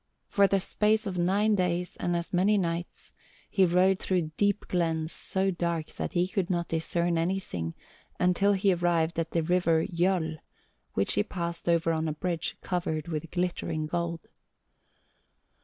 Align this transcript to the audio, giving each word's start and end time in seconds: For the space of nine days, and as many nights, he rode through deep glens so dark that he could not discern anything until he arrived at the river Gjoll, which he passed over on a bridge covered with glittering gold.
For 0.27 0.47
the 0.47 0.59
space 0.59 1.05
of 1.05 1.19
nine 1.19 1.53
days, 1.53 1.95
and 1.97 2.17
as 2.17 2.33
many 2.33 2.57
nights, 2.57 3.11
he 3.51 3.65
rode 3.67 3.99
through 3.99 4.31
deep 4.35 4.67
glens 4.67 5.11
so 5.11 5.51
dark 5.51 5.91
that 5.97 6.13
he 6.13 6.27
could 6.27 6.49
not 6.49 6.69
discern 6.69 7.19
anything 7.19 7.75
until 8.19 8.53
he 8.53 8.73
arrived 8.73 9.19
at 9.19 9.29
the 9.29 9.43
river 9.43 9.85
Gjoll, 9.85 10.39
which 10.95 11.13
he 11.13 11.21
passed 11.21 11.69
over 11.69 11.93
on 11.93 12.07
a 12.07 12.13
bridge 12.13 12.57
covered 12.61 13.09
with 13.09 13.29
glittering 13.29 13.85
gold. 13.85 14.21